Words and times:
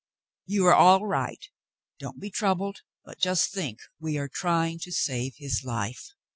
You 0.47 0.65
are 0.65 0.73
all 0.73 1.05
right. 1.05 1.47
Don't 1.99 2.19
be 2.19 2.31
troubled, 2.31 2.81
but 3.05 3.19
just 3.19 3.51
think 3.53 3.81
we 3.99 4.17
are 4.17 4.27
trying 4.27 4.79
to 4.79 4.91
save 4.91 5.35
his 5.35 5.63
life. 5.63 6.15